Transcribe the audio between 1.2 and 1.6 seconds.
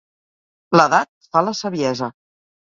fa la